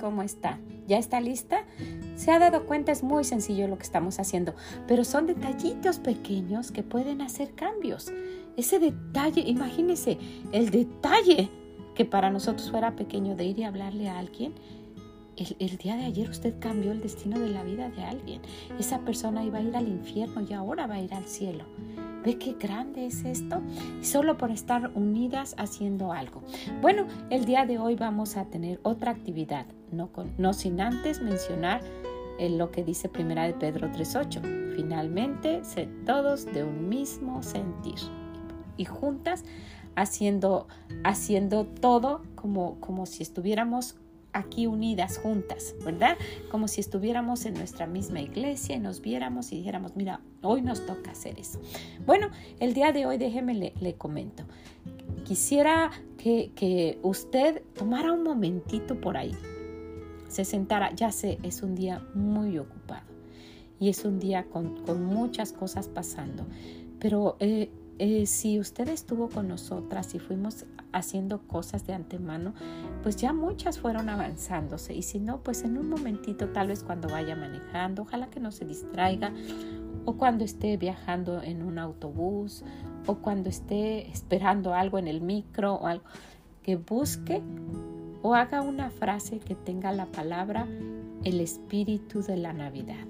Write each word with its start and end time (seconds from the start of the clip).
cómo 0.00 0.22
está. 0.22 0.58
¿Ya 0.86 0.98
está 0.98 1.20
lista? 1.20 1.64
Se 2.16 2.32
ha 2.32 2.38
dado 2.38 2.66
cuenta, 2.66 2.92
es 2.92 3.02
muy 3.02 3.24
sencillo 3.24 3.68
lo 3.68 3.78
que 3.78 3.84
estamos 3.84 4.18
haciendo, 4.18 4.54
pero 4.88 5.04
son 5.04 5.26
detallitos 5.26 5.98
pequeños 5.98 6.72
que 6.72 6.82
pueden 6.82 7.22
hacer 7.22 7.54
cambios. 7.54 8.12
Ese 8.56 8.78
detalle, 8.78 9.42
imagínese, 9.42 10.18
el 10.52 10.70
detalle 10.70 11.48
que 11.94 12.04
para 12.04 12.30
nosotros 12.30 12.70
fuera 12.70 12.96
pequeño 12.96 13.36
de 13.36 13.44
ir 13.44 13.58
y 13.58 13.64
hablarle 13.64 14.08
a 14.08 14.18
alguien, 14.18 14.54
el, 15.36 15.76
día 15.78 15.96
de 15.96 16.04
ayer 16.04 16.28
usted 16.28 16.54
cambió 16.58 16.92
el 16.92 17.00
destino 17.00 17.38
de 17.38 17.48
la 17.48 17.62
vida 17.62 17.88
de 17.90 18.02
alguien. 18.02 18.42
Esa 18.78 19.00
persona 19.00 19.44
iba 19.44 19.58
a 19.58 19.62
ir 19.62 19.74
al 19.76 19.88
infierno 19.88 20.42
y 20.42 20.52
ahora 20.52 20.86
va 20.86 20.94
a 20.94 21.00
ir 21.00 21.14
al 21.14 21.24
cielo. 21.24 21.64
¿Ve 22.24 22.36
qué 22.36 22.54
grande 22.60 23.06
es 23.06 23.24
esto? 23.24 23.62
Solo 24.02 24.36
por 24.36 24.50
estar 24.50 24.90
unidas 24.94 25.54
haciendo 25.56 26.12
algo. 26.12 26.42
Bueno, 26.82 27.06
el 27.30 27.46
día 27.46 27.64
de 27.64 27.78
hoy 27.78 27.96
vamos 27.96 28.36
a 28.36 28.44
tener 28.44 28.78
otra 28.82 29.10
actividad, 29.10 29.66
no, 29.90 30.10
no 30.36 30.52
sin 30.52 30.80
antes 30.80 31.22
mencionar 31.22 31.80
eh, 32.38 32.50
lo 32.50 32.70
que 32.70 32.84
dice 32.84 33.08
Primera 33.08 33.44
de 33.44 33.54
Pedro 33.54 33.88
3.8. 33.88 34.76
Finalmente, 34.76 35.64
sed 35.64 35.88
todos 36.04 36.44
de 36.44 36.62
un 36.62 36.88
mismo 36.88 37.42
sentir 37.42 37.98
y 38.76 38.84
juntas 38.84 39.44
haciendo, 39.96 40.68
haciendo 41.04 41.64
todo 41.66 42.22
como, 42.34 42.78
como 42.80 43.06
si 43.06 43.22
estuviéramos 43.22 43.96
aquí 44.32 44.66
unidas 44.66 45.18
juntas, 45.18 45.74
¿verdad? 45.84 46.16
Como 46.50 46.68
si 46.68 46.80
estuviéramos 46.80 47.46
en 47.46 47.54
nuestra 47.54 47.86
misma 47.86 48.20
iglesia 48.20 48.76
y 48.76 48.78
nos 48.80 49.00
viéramos 49.00 49.52
y 49.52 49.56
dijéramos, 49.56 49.96
mira, 49.96 50.20
hoy 50.42 50.62
nos 50.62 50.84
toca 50.86 51.10
hacer 51.10 51.38
eso. 51.38 51.60
Bueno, 52.06 52.30
el 52.58 52.74
día 52.74 52.92
de 52.92 53.06
hoy 53.06 53.18
déjeme 53.18 53.54
le, 53.54 53.94
comento. 53.94 54.44
Quisiera 55.24 55.90
que, 56.18 56.52
que, 56.54 56.98
usted 57.02 57.62
tomara 57.74 58.12
un 58.12 58.22
momentito 58.22 59.00
por 59.00 59.16
ahí, 59.16 59.34
se 60.28 60.44
sentara, 60.44 60.94
ya 60.94 61.12
sé, 61.12 61.38
es 61.42 61.62
un 61.62 61.74
día 61.74 62.06
muy 62.14 62.58
ocupado 62.58 63.06
y 63.78 63.88
es 63.88 64.04
un 64.04 64.18
día 64.18 64.44
con, 64.44 64.84
con 64.84 65.04
muchas 65.04 65.52
cosas 65.52 65.88
pasando, 65.88 66.46
pero 66.98 67.36
eh, 67.40 67.70
eh, 68.02 68.24
si 68.24 68.58
usted 68.58 68.88
estuvo 68.88 69.28
con 69.28 69.46
nosotras 69.46 70.14
y 70.14 70.18
fuimos 70.18 70.64
haciendo 70.90 71.46
cosas 71.46 71.86
de 71.86 71.92
antemano, 71.92 72.54
pues 73.02 73.16
ya 73.16 73.34
muchas 73.34 73.78
fueron 73.78 74.08
avanzándose. 74.08 74.94
Y 74.94 75.02
si 75.02 75.20
no, 75.20 75.42
pues 75.42 75.64
en 75.64 75.76
un 75.76 75.90
momentito, 75.90 76.48
tal 76.48 76.68
vez 76.68 76.82
cuando 76.82 77.10
vaya 77.10 77.36
manejando, 77.36 78.00
ojalá 78.00 78.30
que 78.30 78.40
no 78.40 78.52
se 78.52 78.64
distraiga, 78.64 79.34
o 80.10 80.16
cuando 80.16 80.42
esté 80.42 80.76
viajando 80.76 81.40
en 81.40 81.62
un 81.62 81.78
autobús, 81.78 82.64
o 83.06 83.14
cuando 83.16 83.48
esté 83.48 84.10
esperando 84.10 84.74
algo 84.74 84.98
en 84.98 85.06
el 85.06 85.20
micro, 85.20 85.74
o 85.74 85.86
algo, 85.86 86.04
que 86.64 86.74
busque 86.74 87.40
o 88.22 88.34
haga 88.34 88.60
una 88.60 88.90
frase 88.90 89.38
que 89.38 89.54
tenga 89.54 89.92
la 89.92 90.06
palabra 90.06 90.66
el 91.22 91.40
espíritu 91.40 92.22
de 92.22 92.36
la 92.36 92.52
Navidad 92.52 93.06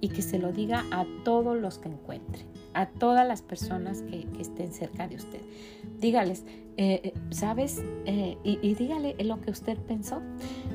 y 0.00 0.08
que 0.08 0.22
se 0.22 0.38
lo 0.38 0.50
diga 0.50 0.82
a 0.90 1.04
todos 1.24 1.58
los 1.58 1.78
que 1.78 1.88
encuentre 1.88 2.46
a 2.78 2.86
todas 2.86 3.26
las 3.26 3.42
personas 3.42 4.02
que, 4.02 4.24
estén 4.38 4.72
cerca 4.72 5.08
de 5.08 5.16
usted. 5.16 5.40
Dígales, 6.00 6.44
eh, 6.76 7.00
eh, 7.02 7.12
¿sabes? 7.30 7.82
Eh, 8.06 8.36
y, 8.44 8.74
dígale 8.74 9.16
lo 9.24 9.40
que 9.40 9.50
usted 9.50 9.76
pensó. 9.76 10.22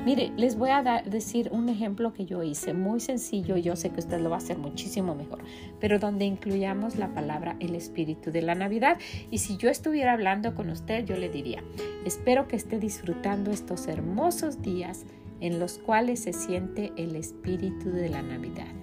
Mire, 0.05 0.33
les 0.35 0.57
voy 0.57 0.71
a 0.71 1.01
decir 1.05 1.49
un 1.53 1.69
ejemplo 1.69 2.11
que 2.11 2.25
yo 2.25 2.43
hice, 2.43 2.73
muy 2.73 2.99
sencillo, 2.99 3.55
yo 3.55 3.77
sé 3.77 3.89
que 3.91 4.01
usted 4.01 4.19
lo 4.19 4.29
va 4.29 4.35
a 4.35 4.39
hacer 4.39 4.57
muchísimo 4.57 5.15
mejor, 5.15 5.39
pero 5.79 5.97
donde 5.97 6.25
incluyamos 6.25 6.97
la 6.97 7.13
palabra 7.13 7.55
el 7.61 7.73
espíritu 7.73 8.31
de 8.31 8.41
la 8.41 8.53
Navidad. 8.53 8.97
Y 9.31 9.37
si 9.37 9.55
yo 9.55 9.69
estuviera 9.69 10.11
hablando 10.11 10.55
con 10.55 10.69
usted, 10.69 11.05
yo 11.05 11.15
le 11.15 11.29
diría, 11.29 11.63
espero 12.03 12.49
que 12.49 12.57
esté 12.57 12.79
disfrutando 12.79 13.49
estos 13.51 13.87
hermosos 13.87 14.61
días 14.61 15.05
en 15.39 15.57
los 15.57 15.77
cuales 15.77 16.19
se 16.19 16.33
siente 16.33 16.91
el 16.97 17.15
espíritu 17.15 17.91
de 17.91 18.09
la 18.09 18.21
Navidad, 18.21 18.73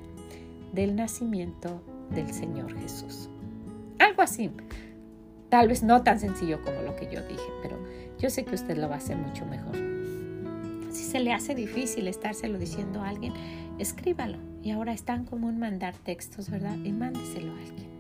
del 0.73 0.97
nacimiento 0.97 1.83
del 2.11 2.33
Señor 2.33 2.79
Jesús. 2.81 3.29
Algo 3.99 4.23
así. 4.23 4.51
Tal 5.49 5.69
vez 5.69 5.83
no 5.83 6.03
tan 6.03 6.21
sencillo 6.21 6.63
como 6.63 6.81
lo 6.83 6.95
que 6.97 7.07
yo 7.07 7.23
dije, 7.27 7.51
pero 7.63 7.79
yo 8.19 8.31
sé 8.31 8.45
que 8.45 8.55
usted 8.55 8.77
lo 8.77 8.89
va 8.89 8.97
a 8.97 8.99
hacer 8.99 9.17
mucho 9.17 9.45
mejor. 9.47 9.77
Si 10.91 11.05
se 11.05 11.21
le 11.21 11.33
hace 11.33 11.55
difícil 11.55 12.09
estárselo 12.09 12.59
diciendo 12.59 13.01
a 13.01 13.09
alguien, 13.09 13.33
escríbalo. 13.79 14.39
Y 14.63 14.71
ahora 14.71 14.93
es 14.93 15.05
tan 15.05 15.25
común 15.25 15.59
mandar 15.59 15.95
textos, 15.97 16.51
¿verdad? 16.51 16.77
Y 16.85 16.93
mándeselo 16.93 17.53
a 17.53 17.59
alguien. 17.59 17.91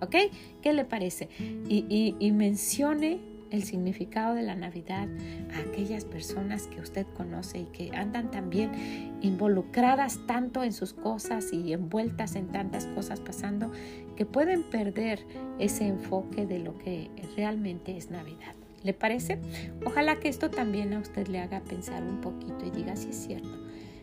¿Ok? 0.00 0.32
¿Qué 0.62 0.72
le 0.72 0.84
parece? 0.84 1.28
Y, 1.38 1.84
y, 1.88 2.16
y 2.18 2.32
mencione 2.32 3.18
el 3.50 3.62
significado 3.62 4.34
de 4.34 4.42
la 4.42 4.54
Navidad 4.54 5.08
a 5.54 5.60
aquellas 5.60 6.04
personas 6.04 6.66
que 6.66 6.80
usted 6.80 7.06
conoce 7.16 7.60
y 7.60 7.64
que 7.66 7.96
andan 7.96 8.30
también 8.30 9.18
involucradas 9.20 10.20
tanto 10.26 10.62
en 10.62 10.72
sus 10.72 10.92
cosas 10.92 11.52
y 11.52 11.72
envueltas 11.72 12.36
en 12.36 12.48
tantas 12.48 12.86
cosas 12.86 13.20
pasando 13.20 13.70
que 14.16 14.26
pueden 14.26 14.62
perder 14.62 15.24
ese 15.58 15.86
enfoque 15.86 16.46
de 16.46 16.58
lo 16.58 16.76
que 16.78 17.10
realmente 17.36 17.96
es 17.96 18.10
Navidad. 18.10 18.54
¿Le 18.82 18.94
parece? 18.94 19.38
Ojalá 19.84 20.20
que 20.20 20.28
esto 20.28 20.50
también 20.50 20.92
a 20.92 21.00
usted 21.00 21.26
le 21.28 21.40
haga 21.40 21.60
pensar 21.60 22.02
un 22.02 22.20
poquito 22.20 22.64
y 22.64 22.70
diga 22.70 22.96
si 22.96 23.10
es 23.10 23.16
cierto. 23.16 23.58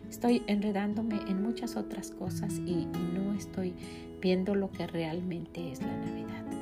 Estoy 0.10 0.44
enredándome 0.48 1.20
en 1.28 1.42
muchas 1.42 1.76
otras 1.76 2.12
cosas 2.12 2.54
y, 2.66 2.88
no 3.14 3.34
estoy 3.34 3.74
viendo 4.22 4.56
lo 4.56 4.72
que 4.72 4.88
realmente 4.88 5.72
es 5.72 5.82
la 5.82 5.96
Navidad 5.98 6.55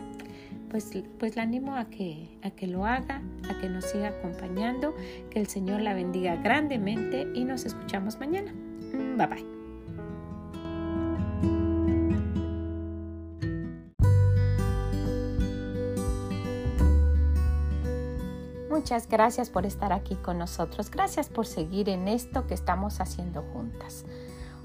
pues, 0.74 0.92
pues 1.20 1.36
la 1.36 1.44
animo 1.44 1.76
a 1.76 1.86
que, 1.86 2.36
a 2.42 2.50
que 2.50 2.66
lo 2.66 2.84
haga, 2.84 3.22
a 3.48 3.62
que 3.62 3.70
nos 3.70 3.86
siga 3.86 4.08
acompañando, 4.08 4.96
que 5.30 5.40
el 5.40 5.46
Señor 5.46 5.82
la 5.82 5.94
bendiga 5.94 6.36
grandemente 6.38 7.28
y 7.36 7.46
nos 7.46 7.66
escuchamos 7.66 8.20
mañana. 8.20 8.52
Mm, 8.52 9.16
bye 9.16 9.28
bye. 9.28 9.46
Muchas 18.72 19.08
gracias 19.08 19.52
por 19.52 19.68
estar 19.68 19.94
aquí 19.94 20.16
con 20.16 20.40
nosotros. 20.40 20.90
Gracias 20.90 21.30
por 21.30 21.46
seguir 21.46 21.88
en 21.88 22.08
esto 22.08 22.48
que 22.48 22.56
estamos 22.56 23.00
haciendo 23.00 23.44
juntas. 23.54 24.06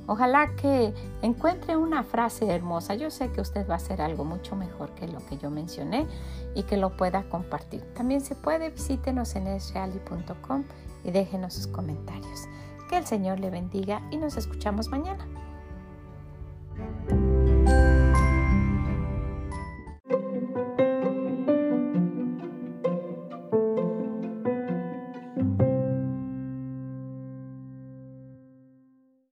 Ojalá 0.08 0.56
que 0.56 0.94
encuentre 1.20 1.76
una 1.76 2.02
frase 2.02 2.46
hermosa. 2.46 2.94
Yo 2.94 3.10
sé 3.10 3.30
que 3.30 3.42
usted 3.42 3.68
va 3.68 3.74
a 3.74 3.76
hacer 3.76 4.00
algo 4.00 4.24
mucho 4.24 4.56
mejor 4.56 4.90
que 4.94 5.06
lo 5.06 5.18
que 5.26 5.36
yo 5.36 5.50
mencioné 5.50 6.06
y 6.54 6.62
que 6.62 6.78
lo 6.78 6.96
pueda 6.96 7.28
compartir. 7.28 7.82
También 7.94 8.22
se 8.22 8.34
puede, 8.34 8.70
visítenos 8.70 9.36
en 9.36 9.46
esreali.com 9.48 10.64
y 11.04 11.10
déjenos 11.10 11.52
sus 11.52 11.66
comentarios. 11.66 12.48
Que 12.88 12.96
el 12.96 13.04
Señor 13.04 13.38
le 13.38 13.50
bendiga 13.50 14.00
y 14.10 14.16
nos 14.16 14.38
escuchamos 14.38 14.88
mañana. 14.88 15.26